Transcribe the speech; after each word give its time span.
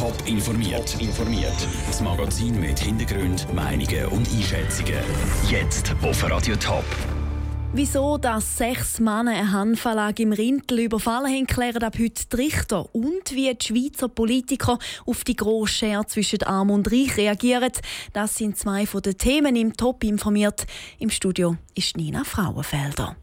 Top 0.00 0.16
informiert. 0.24 0.96
informiert. 0.98 1.68
Das 1.86 2.00
Magazin 2.00 2.58
mit 2.58 2.78
Hintergrund, 2.78 3.46
Meinungen 3.52 4.06
und 4.06 4.26
Einschätzungen. 4.32 4.94
Jetzt 5.50 5.94
auf 6.00 6.24
Radio 6.24 6.56
Top. 6.56 6.86
Wieso 7.74 8.16
dass 8.16 8.56
sechs 8.56 8.98
Männer 8.98 9.32
eine 9.32 9.52
Handverlage 9.52 10.22
im 10.22 10.32
Rindl 10.32 10.78
überfallen 10.78 11.30
haben, 11.30 11.46
klären 11.46 11.82
ab 11.82 11.98
heute 11.98 12.24
die 12.32 12.36
Richter. 12.36 12.94
Und 12.94 13.32
wie 13.32 13.54
die 13.54 13.62
Schweizer 13.62 14.08
Politiker 14.08 14.78
auf 15.04 15.22
die 15.22 15.36
grosse 15.36 15.74
Schere 15.74 16.06
zwischen 16.06 16.44
Arm 16.44 16.70
und 16.70 16.90
Reich 16.90 17.18
reagieren, 17.18 17.72
das 18.14 18.36
sind 18.36 18.56
zwei 18.56 18.86
von 18.86 19.02
den 19.02 19.18
Themen 19.18 19.54
im 19.54 19.76
Top 19.76 20.02
informiert. 20.02 20.64
Im 20.98 21.10
Studio 21.10 21.58
ist 21.74 21.98
Nina 21.98 22.24
Frauenfelder. 22.24 23.16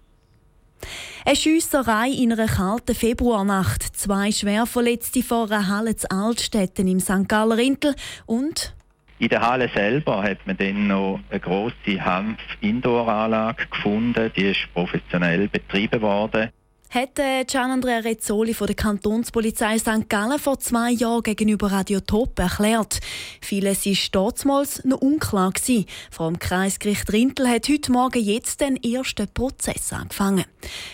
Eine 1.25 1.35
Schiesserei 1.35 2.09
in 2.09 2.31
einer 2.31 2.47
kalten 2.47 2.95
Februarnacht. 2.95 3.83
Zwei 3.95 4.31
Schwerverletzte 4.31 5.23
vor 5.23 5.51
einer 5.51 5.67
Halle 5.67 5.95
zu 5.95 6.09
Altstätten 6.09 6.87
im 6.87 6.99
St. 6.99 7.27
Galler 7.27 7.57
Rindl 7.57 7.95
und 8.25 8.73
in 9.19 9.29
der 9.29 9.41
Halle 9.41 9.67
selber 9.73 10.21
hat 10.21 10.45
man 10.45 10.57
dann 10.57 10.87
noch 10.87 11.19
eine 11.31 11.39
grosse 11.39 11.73
Hanf-Indoor-Anlage 11.99 13.65
gefunden. 13.65 14.31
Die 14.35 14.51
ist 14.51 14.71
professionell 14.75 15.47
betrieben 15.47 16.01
worden. 16.03 16.49
Hat 16.89 17.15
Gianandrea 17.47 17.99
Rezzoli 17.99 18.53
von 18.53 18.67
der 18.67 18.75
Kantonspolizei 18.75 19.77
St. 19.77 20.09
Gallen 20.09 20.39
vor 20.39 20.57
zwei 20.59 20.91
Jahren 20.91 21.21
gegenüber 21.21 21.71
Radio 21.71 21.99
Top 21.99 22.39
erklärt. 22.39 22.99
Vieles 23.41 23.85
war 23.85 24.31
damals 24.43 24.85
noch 24.85 25.01
unklar. 25.01 25.51
Gewesen. 25.51 25.85
Vor 26.11 26.29
dem 26.29 26.39
Kreisgericht 26.39 27.11
Rintel 27.11 27.49
hat 27.49 27.67
heute 27.67 27.91
Morgen 27.91 28.23
jetzt 28.23 28.61
den 28.61 28.81
ersten 28.81 29.27
Prozess 29.27 29.91
angefangen. 29.91 30.45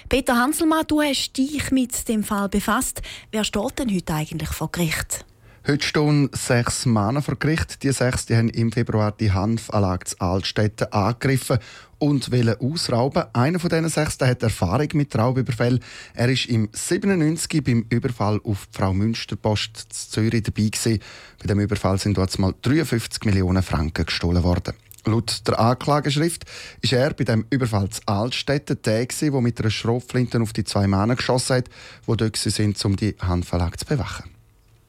Peter 0.09 0.35
Hanselmann, 0.35 0.85
du 0.87 1.01
hast 1.01 1.37
dich 1.37 1.71
mit 1.71 2.07
dem 2.07 2.23
Fall 2.23 2.49
befasst. 2.49 3.01
Wer 3.31 3.43
steht 3.43 3.79
denn 3.79 3.93
heute 3.93 4.13
eigentlich 4.13 4.49
vor 4.49 4.71
Gericht? 4.71 5.25
Heute 5.65 5.87
stehen 5.87 6.29
sechs 6.33 6.85
Männer 6.85 7.21
vor 7.21 7.37
Gericht. 7.37 7.83
Die 7.83 7.91
sechs 7.93 8.25
die 8.25 8.35
haben 8.35 8.49
im 8.49 8.73
Februar 8.73 9.13
die 9.13 9.31
Hanfanlage 9.31 10.03
zu 10.03 10.19
Altstädten 10.19 10.91
angegriffen 10.91 11.57
und 11.99 12.33
wollen 12.33 12.59
ausrauben. 12.59 13.23
Einer 13.31 13.59
von 13.59 13.69
diesen 13.69 13.87
sechs 13.87 14.17
der 14.17 14.27
hat 14.27 14.43
Erfahrung 14.43 14.89
mit 14.91 15.17
Raubüberfällen. 15.17 15.79
Er 16.15 16.27
war 16.27 16.49
im 16.49 16.67
97 16.73 17.63
beim 17.63 17.85
Überfall 17.87 18.41
auf 18.43 18.67
die 18.67 18.77
Frau 18.77 18.93
Münsterpost 18.93 19.85
in 19.87 19.89
Zürich 19.89 20.43
dabei. 20.43 20.63
Gewesen. 20.63 20.99
Bei 21.39 21.47
dem 21.47 21.61
Überfall 21.61 21.97
sind 21.97 22.17
dort 22.17 22.37
mal 22.39 22.53
53 22.61 23.23
Millionen 23.23 23.63
Franken 23.63 24.05
gestohlen 24.05 24.43
worden. 24.43 24.73
Laut 25.05 25.47
der 25.47 25.61
Anklageschrift 25.61 26.43
ist 26.81 26.91
er 26.91 27.13
bei 27.13 27.23
dem 27.23 27.45
Überfall 27.49 27.87
zu 27.87 28.01
Altstädten 28.05 28.81
der, 28.83 29.05
der 29.05 29.41
mit 29.41 29.61
einer 29.61 29.69
Schrotflinte 29.69 30.41
auf 30.41 30.51
die 30.51 30.65
zwei 30.65 30.87
Männer 30.87 31.15
geschossen 31.15 31.55
hat, 31.55 31.69
die 32.05 32.17
dort 32.17 32.35
sind, 32.35 32.83
um 32.83 32.97
die 32.97 33.15
Handverlag 33.21 33.79
zu 33.79 33.85
bewachen. 33.85 34.29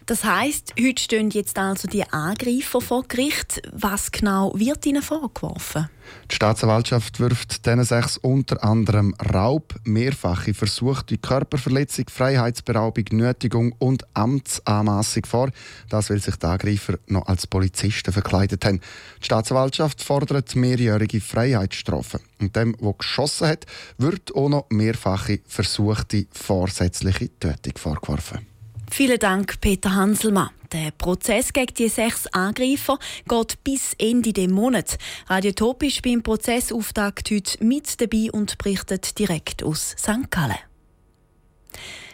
Das 0.07 0.23
heißt, 0.23 0.75
heute 0.79 1.03
stehen 1.03 1.31
jetzt 1.31 1.59
also 1.59 1.89
die 1.89 2.05
Angreifer 2.05 2.83
vor 2.83 3.05
Gericht. 3.09 3.63
Was 3.73 4.13
genau 4.13 4.53
wird 4.55 4.85
ihnen 4.85 5.01
vorgeworfen? 5.01 5.89
Die 6.31 6.35
Staatsanwaltschaft 6.35 7.21
wirft 7.21 7.65
diesen 7.65 7.85
sechs 7.85 8.19
unter 8.19 8.63
anderem 8.63 9.15
Raub, 9.15 9.75
mehrfache 9.85 10.53
versuchte 10.53 11.17
Körperverletzung, 11.17 12.05
Freiheitsberaubung, 12.11 13.05
Nötigung 13.13 13.73
und 13.79 14.05
Amtsanmaßung 14.15 15.25
vor. 15.25 15.51
Das, 15.89 16.11
weil 16.11 16.21
sich 16.21 16.37
die 16.37 16.47
Angreifer 16.47 16.99
noch 17.07 17.27
als 17.27 17.47
Polizisten 17.47 18.13
verkleidet 18.13 18.63
haben. 18.67 18.81
Die 19.21 19.25
Staatsanwaltschaft 19.25 20.03
fordert 20.03 20.55
mehrjährige 20.55 21.23
Freiheitsstrafen. 21.23 22.21
Und 22.41 22.55
dem, 22.57 22.77
der 22.77 22.93
geschossen 22.93 23.49
hat, 23.49 23.65
wird 23.97 24.35
auch 24.35 24.51
noch 24.51 24.67
mehrfache 24.69 25.41
versuchte 25.47 26.27
vorsätzliche 26.31 27.31
Tötung 27.39 27.79
vorgeworfen. 27.79 28.54
Vielen 28.97 29.19
Dank, 29.19 29.61
Peter 29.61 29.97
Hanselmann. 29.97 30.51
Der 30.73 30.93
Prozess 30.93 31.53
gegen 31.53 31.75
die 31.75 31.89
sechs 31.89 32.29
Angreifer 32.29 32.97
geht 33.29 33.65
bis 33.65 33.93
Ende 33.99 34.33
des 34.33 34.47
Monats. 34.47 34.99
Radiotop 35.27 35.83
ist 35.83 36.01
beim 36.03 36.23
Prozessauftakt 36.23 37.29
heute 37.33 37.65
mit 37.65 38.01
dabei 38.01 38.31
und 38.31 38.57
berichtet 38.57 39.19
direkt 39.19 39.65
aus 39.65 39.97
St. 39.99 40.31
Gallen. 40.31 40.61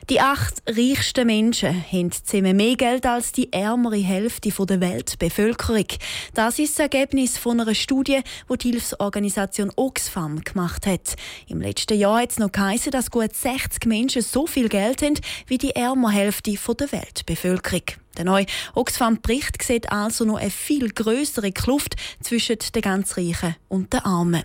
Die 0.09 0.21
acht 0.21 0.62
reichsten 0.66 1.27
Menschen 1.27 1.84
haben 1.93 2.11
zusammen 2.11 2.56
mehr 2.56 2.75
Geld 2.75 3.06
als 3.06 3.33
die 3.33 3.53
ärmere 3.53 3.99
Hälfte 3.99 4.50
der 4.50 4.81
Weltbevölkerung. 4.81 5.87
Das 6.34 6.59
ist 6.59 6.78
das 6.78 6.84
Ergebnis 6.84 7.38
von 7.38 7.61
einer 7.61 7.75
Studie, 7.75 8.21
die 8.50 8.59
die 8.59 8.71
Hilfsorganisation 8.71 9.71
Oxfam 9.77 10.41
gemacht 10.41 10.87
hat. 10.87 11.16
Im 11.47 11.61
letzten 11.61 11.99
Jahr 11.99 12.22
hat 12.22 12.33
es 12.33 12.38
noch 12.38 12.50
geheißen, 12.50 12.91
dass 12.91 13.11
gut 13.11 13.34
60 13.34 13.87
Menschen 13.87 14.22
so 14.22 14.47
viel 14.47 14.69
Geld 14.69 15.03
haben 15.03 15.19
wie 15.47 15.59
die 15.59 15.77
ärmere 15.77 16.12
Hälfte 16.12 16.55
der 16.75 16.93
Weltbevölkerung. 16.93 17.82
Der 18.17 18.25
neue 18.25 18.47
Oxfam-Bericht 18.75 19.62
sieht 19.62 19.93
also 19.93 20.25
noch 20.25 20.38
eine 20.38 20.50
viel 20.50 20.91
größere 20.91 21.53
Kluft 21.53 21.94
zwischen 22.21 22.56
den 22.75 22.82
ganz 22.82 23.17
Reichen 23.17 23.55
und 23.69 23.93
den 23.93 24.00
Armen. 24.00 24.43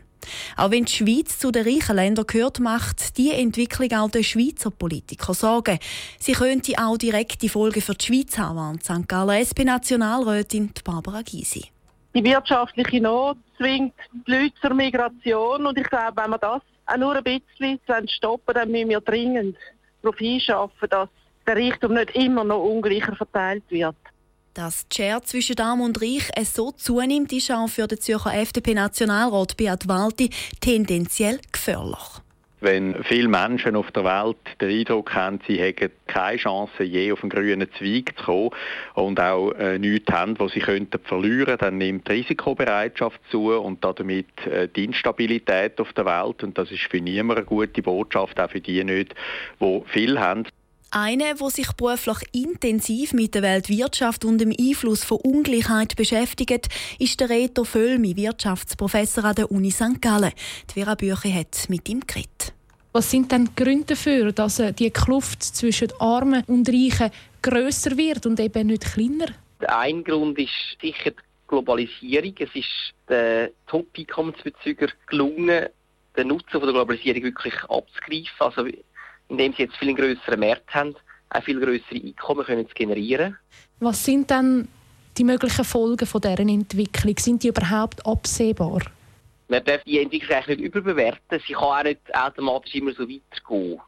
Auch 0.58 0.72
wenn 0.72 0.86
die 0.86 0.92
Schweiz 0.92 1.40
zu 1.40 1.52
den 1.52 1.66
reichen 1.68 1.96
Ländern 1.96 2.28
gehört, 2.28 2.60
macht 2.60 3.18
die 3.18 3.32
Entwicklung 3.32 3.92
auch 3.94 4.10
den 4.10 4.24
Schweizer 4.24 4.72
Politiker 4.72 5.34
Sorgen. 5.34 5.80
Sie 6.20 6.34
könnte 6.34 6.74
auch 6.78 6.98
direkte 6.98 7.50
Folgen 7.50 7.82
für 7.82 7.96
die 7.96 8.06
Schweiz 8.06 8.38
haben, 8.38 8.58
warnt 8.58 8.84
St. 8.84 9.08
Gallen 9.08 9.42
SP-Nationalrätin 9.42 10.72
Barbara 10.84 11.22
Gysi. 11.22 11.66
Die 12.14 12.24
wirtschaftliche 12.24 13.02
Not 13.02 13.38
zwingt 13.58 13.94
die 14.26 14.32
Leute 14.32 14.54
zur 14.62 14.74
Migration 14.74 15.66
und 15.66 15.78
ich 15.78 15.88
glaube, 15.88 16.14
wenn 16.16 16.30
wir 16.32 16.38
das 16.38 16.62
auch 16.86 16.98
nur 16.98 17.16
ein 17.16 17.24
bisschen 17.24 17.80
stoppen, 18.08 18.54
dann 18.54 18.72
müssen 18.72 18.90
wir 18.90 19.02
dringend 19.02 19.58
darauf 20.02 20.18
hinschaffen, 20.18 20.90
dass 20.90 21.10
der 21.46 21.56
Reichtum 21.58 21.94
nicht 21.94 22.16
immer 22.16 22.44
noch 22.44 22.64
ungleicher 22.64 23.16
verteilt 23.16 23.64
wird. 23.70 23.96
Dass 24.56 24.88
die 24.88 24.96
Schere 24.96 25.22
zwischen 25.22 25.60
Arm 25.60 25.82
und 25.82 26.02
Reich 26.02 26.30
so 26.46 26.72
zunimmt, 26.72 27.34
ist 27.34 27.52
auch 27.52 27.68
für 27.68 27.88
den 27.88 28.00
Zürcher 28.00 28.34
FDP-Nationalrat 28.34 29.58
Beat 29.58 29.90
Walti 29.90 30.30
tendenziell 30.62 31.42
gefährlich. 31.52 32.22
Wenn 32.62 33.04
viele 33.04 33.28
Menschen 33.28 33.76
auf 33.76 33.92
der 33.92 34.06
Welt 34.06 34.38
den 34.62 34.80
Eindruck 34.80 35.14
haben, 35.14 35.42
sie 35.46 35.60
hätten 35.60 35.92
keine 36.08 36.38
Chance, 36.38 36.84
je 36.84 37.12
auf 37.12 37.22
einen 37.22 37.32
grünen 37.32 37.68
Zweig 37.78 38.18
zu 38.18 38.24
kommen 38.24 38.50
und 38.94 39.20
auch 39.20 39.52
äh, 39.52 39.78
nichts 39.78 40.10
haben, 40.14 40.40
was 40.40 40.54
sie 40.54 40.62
könnten 40.62 41.02
verlieren 41.04 41.58
dann 41.60 41.78
nimmt 41.78 42.08
die 42.08 42.14
Risikobereitschaft 42.14 43.20
zu 43.30 43.52
und 43.52 43.84
damit 43.84 44.48
äh, 44.48 44.70
die 44.70 44.86
Instabilität 44.86 45.82
auf 45.82 45.92
der 45.92 46.06
Welt. 46.06 46.44
Und 46.44 46.58
das 46.58 46.72
ist 46.72 46.84
für 46.84 47.02
niemanden 47.02 47.40
eine 47.40 47.46
gute 47.46 47.82
Botschaft, 47.82 48.40
auch 48.40 48.50
für 48.50 48.62
die 48.62 48.82
nicht, 48.86 49.16
die 49.60 49.82
viel 49.88 50.18
haben. 50.18 50.46
Einer, 50.98 51.34
der 51.34 51.50
sich 51.50 51.74
beruflich 51.74 52.20
intensiv 52.32 53.12
mit 53.12 53.36
der 53.36 53.42
Weltwirtschaft 53.42 54.24
und 54.24 54.38
dem 54.38 54.54
Einfluss 54.58 55.04
von 55.04 55.18
Ungleichheit 55.18 55.98
beschäftigt, 55.98 56.70
ist 57.00 57.20
der 57.20 57.30
Reto 57.30 57.66
Völmi, 57.66 58.16
Wirtschaftsprofessor 58.16 59.26
an 59.26 59.36
der 59.36 59.52
Uni 59.52 59.72
St. 59.72 60.02
Gallen. 60.02 60.32
Die 60.70 60.74
Vera 60.80 60.96
Bücher 60.96 61.34
hat 61.34 61.66
mit 61.68 61.90
ihm 61.90 62.00
geredet. 62.00 62.54
Was 62.94 63.12
sind 63.12 63.30
denn 63.30 63.44
die 63.44 63.62
Gründe 63.62 63.88
dafür, 63.88 64.32
dass 64.32 64.60
äh, 64.60 64.72
die 64.72 64.90
Kluft 64.90 65.44
zwischen 65.44 65.92
Armen 66.00 66.46
und 66.48 66.70
Reichen 66.70 67.12
grösser 67.42 67.98
wird 67.98 68.26
und 68.26 68.40
eben 68.40 68.68
nicht 68.68 68.86
kleiner? 68.94 69.26
Ein 69.68 70.02
Grund 70.02 70.40
ist 70.40 70.78
sicher 70.82 71.12
die 71.12 71.48
Globalisierung. 71.50 72.36
Es 72.40 72.56
ist 72.56 72.94
den 73.10 73.50
Top-Einkommensbezügern 73.68 74.94
gelungen, 75.08 75.66
den 76.16 76.28
Nutzen 76.30 76.52
von 76.52 76.62
der 76.62 76.72
Globalisierung 76.72 77.24
wirklich 77.24 77.56
abzugreifen. 77.66 78.30
Also 78.40 78.66
indem 79.30 79.54
sie 79.54 79.64
jetzt 79.64 79.78
viel 79.78 79.94
größere 79.94 80.38
Märkte 80.38 80.74
haben, 80.74 80.96
auch 81.30 81.44
viel 81.44 81.60
größere 81.60 81.96
Einkommen 81.96 82.46
können 82.46 82.68
generieren. 82.74 83.38
Was 83.80 84.06
sind 84.06 84.32
dann 84.32 84.68
die 85.18 85.24
möglichen 85.24 85.66
Folgen 85.66 86.06
von 86.06 86.22
deren 86.22 86.50
Entwicklung? 86.50 87.18
Sind 87.18 87.44
die 87.44 87.50
überhaupt 87.50 88.06
absehbar? 88.06 88.82
Man 89.48 89.64
darf 89.64 89.84
die 89.84 90.00
Entwicklung 90.00 90.38
eigentlich 90.38 90.58
nicht 90.60 90.68
überbewerten. 90.68 91.40
Sie 91.46 91.54
kann 91.54 91.64
auch 91.64 91.84
nicht 91.84 92.00
automatisch 92.14 92.76
immer 92.76 92.94
so 92.94 93.08
weitergehen. 93.08 93.80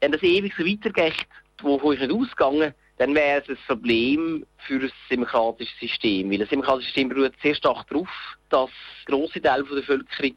Wenn 0.00 0.12
das 0.12 0.22
ewig 0.22 0.54
so 0.56 0.64
weitergeht, 0.64 1.26
wovon 1.62 1.94
ich 1.94 2.00
nicht 2.00 2.12
ausgegangen, 2.12 2.74
dann 2.98 3.14
wäre 3.14 3.42
es 3.42 3.48
ein 3.48 3.58
Problem 3.66 4.46
für 4.66 4.80
ein 4.80 4.92
demokratisches 5.10 5.78
System. 5.80 6.30
Weil 6.30 6.42
ein 6.42 6.48
demokratisches 6.48 6.94
System 6.94 7.08
beruht 7.08 7.34
sehr 7.42 7.54
stark 7.54 7.86
darauf, 7.88 8.08
dass 8.48 8.70
grosse 9.06 9.40
Teile 9.40 9.64
der 9.64 9.74
Bevölkerung 9.76 10.36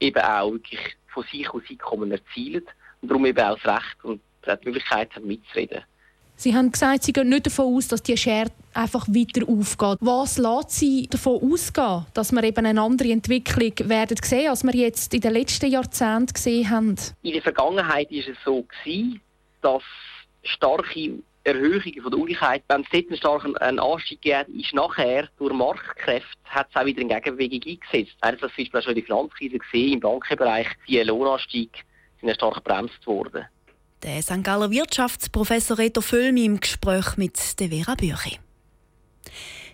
eben 0.00 0.22
auch 0.22 0.52
wirklich 0.52 0.80
von 1.08 1.24
sich 1.30 1.48
aus 1.50 1.62
Einkommen 1.70 2.12
erzielen 2.12 2.64
und 3.02 3.10
darum 3.10 3.26
eben 3.26 3.40
auch 3.40 3.58
das 3.58 3.74
Recht 3.76 4.04
und 4.04 4.20
die 4.46 4.66
Möglichkeit 4.66 5.14
haben, 5.14 5.26
mitzureden. 5.26 5.82
Sie 6.36 6.54
haben 6.56 6.72
gesagt, 6.72 7.04
Sie 7.04 7.12
gehen 7.12 7.28
nicht 7.28 7.46
davon 7.46 7.76
aus, 7.76 7.88
dass 7.88 8.02
die 8.02 8.16
Schere 8.16 8.50
einfach 8.74 9.06
weiter 9.06 9.48
aufgeht. 9.48 9.98
Was 10.00 10.38
lässt 10.38 10.70
Sie 10.70 11.06
davon 11.08 11.52
ausgehen, 11.52 12.06
dass 12.14 12.32
wir 12.32 12.42
eben 12.42 12.66
eine 12.66 12.80
andere 12.80 13.12
Entwicklung 13.12 13.88
werden 13.88 14.16
sehen, 14.22 14.48
als 14.48 14.64
wir 14.64 14.74
jetzt 14.74 15.14
in 15.14 15.20
den 15.20 15.34
letzten 15.34 15.70
Jahrzehnten 15.70 16.32
gesehen 16.32 16.70
haben? 16.70 16.96
In 17.22 17.34
der 17.34 17.42
Vergangenheit 17.42 18.10
war 18.10 18.18
es 18.18 18.36
so 18.44 18.62
gewesen, 18.62 19.20
dass 19.60 19.82
starke 20.42 21.22
Erhöhungen 21.44 22.02
von 22.02 22.10
der 22.10 22.20
Ungleichheit, 22.20 22.62
wenn 22.68 22.82
es 22.82 22.88
dort 22.90 23.06
einen 23.08 23.16
starken 23.16 23.78
Anstieg 23.78 24.22
gegeben 24.22 24.58
ist, 24.58 24.74
nachher 24.74 25.28
durch 25.38 25.52
Marktkräfte 25.52 26.28
hat 26.44 26.68
es 26.70 26.76
auch 26.80 26.84
wieder 26.84 27.00
eine 27.00 27.20
Gegenbewegung 27.20 27.72
eingesetzt. 27.72 28.16
Haben 28.22 28.38
das 28.40 28.52
zum 28.54 28.64
Beispiel 28.64 28.82
schon 28.82 28.92
in 28.92 28.96
der 28.96 29.04
Finanzkrise 29.04 29.58
gesehen, 29.58 29.92
im 29.94 30.00
Bankenbereich, 30.00 30.68
die 30.88 31.00
Lohnanstieg 31.00 31.84
sind 32.22 32.34
stark 32.34 32.54
gebremst 32.54 33.06
worden. 33.06 33.46
Der 34.02 34.22
St. 34.22 34.42
Galler 34.42 34.70
Wirtschaftsprofessor 34.70 35.78
Reto 35.78 36.00
Völmi 36.00 36.44
im 36.44 36.58
Gespräch 36.58 37.16
mit 37.16 37.38
Vera 37.38 37.94
Büchi. 37.94 38.38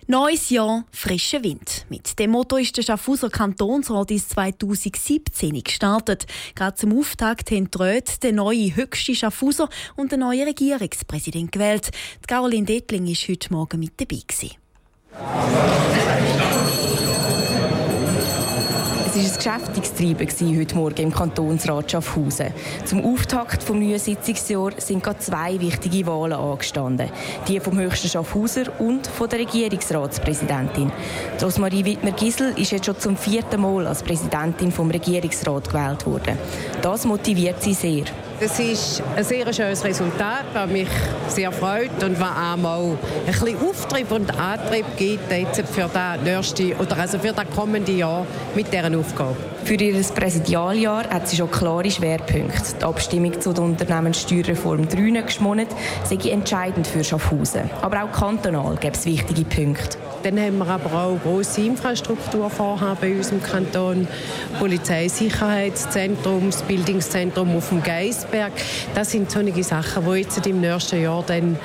Neues 0.05 0.49
Jahr, 0.49 0.85
frischer 0.91 1.43
Wind. 1.43 1.85
Mit 1.89 2.17
dem 2.17 2.31
Motto 2.31 2.57
ist 2.57 2.75
der 2.75 2.81
Schaffhauser 2.81 3.29
Kantonsrat 3.29 4.09
ins 4.09 4.29
2017 4.29 5.61
gestartet. 5.63 6.25
Gerade 6.55 6.75
zum 6.75 6.97
Auftakt 6.97 7.51
haben 7.51 7.69
die 7.69 8.19
den 8.23 8.35
neuen 8.35 8.75
höchsten 8.75 9.13
Schaffhauser 9.13 9.69
und 9.95 10.11
den 10.11 10.21
neuen 10.21 10.47
Regierungspräsident 10.47 11.51
gewählt. 11.51 11.91
Die 12.23 12.27
Caroline 12.27 12.65
Dettling 12.65 13.05
war 13.05 13.13
heute 13.13 13.53
Morgen 13.53 13.79
mit 13.79 14.01
dabei. 14.01 14.21
Gewesen. 14.27 14.55
War 19.19 19.25
ein 19.25 19.35
geschäftiges 19.35 20.57
heute 20.57 20.75
Morgen 20.75 21.01
im 21.01 21.13
Kantonsrat 21.13 21.91
Schaffhausen. 21.91 22.53
Zum 22.85 23.03
Auftakt 23.03 23.63
des 23.63 23.69
neuen 23.69 23.99
Sitzungsjahres 23.99 24.87
sind 24.87 25.03
gerade 25.03 25.19
zwei 25.19 25.59
wichtige 25.59 26.07
Wahlen 26.07 26.31
angestanden. 26.31 27.09
Die 27.45 27.59
vom 27.59 27.77
höchsten 27.77 28.07
Schaffhauser 28.07 28.79
und 28.79 29.07
von 29.07 29.27
der 29.27 29.39
Regierungsratspräsidentin. 29.39 30.89
Rosmarie 31.41 31.83
Wittmer-Gisel 31.83 32.57
ist 32.57 32.71
jetzt 32.71 32.85
schon 32.85 32.97
zum 32.97 33.17
vierten 33.17 33.59
Mal 33.59 33.87
als 33.87 34.03
Präsidentin 34.03 34.71
vom 34.71 34.89
Regierungsrat 34.89 35.67
gewählt 35.67 36.05
worden. 36.05 36.37
Das 36.81 37.03
motiviert 37.03 37.61
sie 37.61 37.73
sehr. 37.73 38.05
Das 38.39 38.57
ist 38.57 39.03
ein 39.17 39.23
sehr 39.25 39.51
schönes 39.51 39.83
Resultat, 39.83 40.45
das 40.53 40.69
mich 40.69 40.87
sehr 41.27 41.51
freut 41.51 42.01
und 42.01 42.17
was 42.21 42.37
einmal 42.37 42.91
ein 42.91 42.97
bisschen 43.25 43.57
Auftrieb 43.59 44.09
und 44.13 44.39
Antrieb 44.39 44.85
gibt 44.95 45.29
jetzt 45.29 45.61
für 45.67 45.89
das 45.93 46.21
nächste 46.23 46.73
oder 46.77 46.97
also 46.97 47.19
für 47.19 47.33
das 47.33 47.45
kommende 47.53 47.91
Jahr 47.91 48.25
mit 48.55 48.71
dieser 48.71 48.97
Aufgabe. 48.97 49.35
Für 49.65 49.73
ihr 49.73 50.01
Präsidialjahr 50.01 51.09
hat 51.09 51.27
sie 51.27 51.35
schon 51.35 51.51
klare 51.51 51.91
Schwerpunkte. 51.91 52.75
Die 52.79 52.85
Abstimmung 52.85 53.41
zu 53.41 53.51
der 53.51 53.63
Unternehmenssteuerreform 53.65 54.87
3 54.87 55.21
geschmolzen 55.21 55.67
sei 56.05 56.29
entscheidend 56.29 56.87
für 56.87 57.03
Schaffhausen. 57.03 57.69
Aber 57.81 58.03
auch 58.03 58.11
kantonal 58.11 58.77
gibt 58.77 58.95
es 58.95 59.05
wichtige 59.05 59.43
Punkte. 59.43 59.98
Dann 60.23 60.39
haben 60.39 60.57
wir 60.57 60.67
aber 60.67 60.93
auch 60.93 61.19
grosse 61.21 61.61
Infrastrukturvorhaben 61.61 62.97
bei 62.99 63.17
uns 63.17 63.31
im 63.31 63.41
Kanton. 63.41 64.07
Polizeisicherheitszentrum, 64.59 66.51
das 66.51 66.61
Bildungszentrum 66.63 67.55
auf 67.55 67.69
dem 67.69 67.81
Geisberg. 67.81 68.51
Das 68.93 69.11
sind 69.11 69.31
solche 69.31 69.63
Sachen, 69.63 70.03
die 70.05 70.19
jetzt 70.19 70.45
im 70.45 70.59
nächsten 70.61 71.01
Jahr 71.01 71.23
dann 71.25 71.57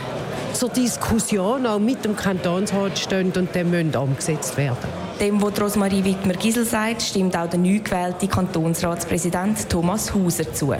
zur 0.52 0.68
Diskussion 0.68 1.66
auch 1.66 1.80
mit 1.80 2.04
dem 2.04 2.14
Kantonsrat 2.14 2.98
stehen 2.98 3.32
und 3.32 3.48
dann 3.54 3.70
müssen 3.70 3.96
umgesetzt 3.96 4.56
werden. 4.56 4.76
Dem, 5.20 5.42
was 5.42 5.60
Rosmarie 5.60 6.04
Wittmer-Gisel 6.04 6.64
sagt, 6.64 7.02
stimmt 7.02 7.36
auch 7.36 7.48
der 7.48 7.58
neu 7.58 7.78
gewählte 7.78 8.28
Kantonsratspräsident 8.28 9.68
Thomas 9.68 10.14
Hauser 10.14 10.52
zu. 10.52 10.74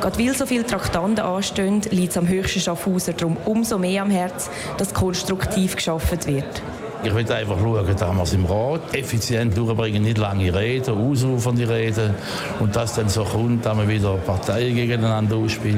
Gerade 0.00 0.18
weil 0.18 0.34
so 0.34 0.46
viele 0.46 0.64
Traktanten 0.64 1.24
anstehen, 1.24 1.80
liegt 1.90 2.10
es 2.10 2.16
am 2.16 2.28
höchsten 2.28 2.60
Schaffhauser 2.60 3.12
darum 3.12 3.36
umso 3.44 3.78
mehr 3.78 4.02
am 4.02 4.10
Herzen, 4.10 4.50
dass 4.78 4.94
konstruktiv 4.94 5.76
geschaffen 5.76 6.18
wird. 6.26 6.62
Ich 7.02 7.14
will 7.14 7.32
einfach 7.32 7.58
schauen, 7.58 7.86
dass 7.86 8.00
wir 8.00 8.22
es 8.22 8.32
im 8.32 8.44
Rat 8.44 8.94
effizient 8.94 9.56
durchbringen, 9.56 10.02
nicht 10.02 10.18
lange 10.18 10.52
reden, 10.54 10.96
ausufernde 10.96 11.68
Reden 11.68 12.14
und 12.58 12.74
dass 12.74 12.94
dann 12.94 13.08
so 13.08 13.24
kommt, 13.24 13.64
dass 13.64 13.76
man 13.76 13.88
wieder 13.88 14.14
Parteien 14.14 14.74
gegeneinander 14.74 15.36
ausspielt. 15.36 15.76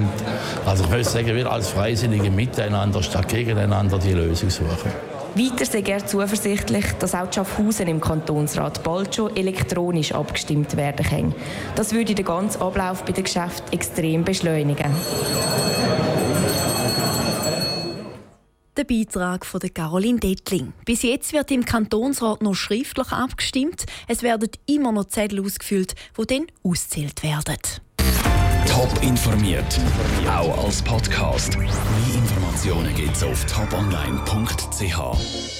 Also 0.64 0.84
ich 0.84 0.90
möchte 0.90 1.10
sagen, 1.10 1.34
wir 1.34 1.50
als 1.50 1.68
Freisinnige 1.68 2.30
miteinander 2.30 3.02
statt 3.02 3.28
gegeneinander 3.28 3.98
die 3.98 4.12
Lösung 4.12 4.48
suchen. 4.48 4.90
Weiter 5.34 5.64
sehr 5.64 5.86
er 5.86 6.04
zuversichtlich, 6.04 6.84
dass 6.98 7.14
auch 7.14 7.28
die 7.28 7.36
Schaffhausen 7.36 7.86
im 7.86 8.00
Kantonsrat 8.00 8.82
bald 8.82 9.14
schon 9.14 9.36
elektronisch 9.36 10.12
abgestimmt 10.12 10.76
werden 10.76 11.06
kann. 11.06 11.34
Das 11.76 11.92
würde 11.92 12.16
den 12.16 12.24
ganzen 12.24 12.60
Ablauf 12.60 13.04
bei 13.04 13.12
den 13.12 13.22
Geschäften 13.22 13.72
extrem 13.72 14.24
beschleunigen. 14.24 14.92
Der 18.80 18.86
Beitrag 18.86 19.44
von 19.44 19.60
der 19.60 19.68
Caroline 19.68 20.20
Dettling. 20.20 20.72
Bis 20.86 21.02
jetzt 21.02 21.34
wird 21.34 21.50
im 21.50 21.66
Kantonsrat 21.66 22.40
noch 22.40 22.54
schriftlich 22.54 23.12
abgestimmt. 23.12 23.84
Es 24.08 24.22
werden 24.22 24.48
immer 24.64 24.90
noch 24.90 25.04
Zettel 25.04 25.44
ausgefüllt, 25.44 25.94
die 26.18 26.26
dann 26.26 26.46
auszählt 26.62 27.22
werden. 27.22 27.58
Top 28.66 28.90
informiert, 29.02 29.78
auch 30.26 30.64
als 30.64 30.80
Podcast. 30.80 31.58
Mehr 31.58 31.68
Informationen 32.14 32.94
gibt's 32.94 33.22
auf 33.22 33.44
toponline.ch. 33.44 35.50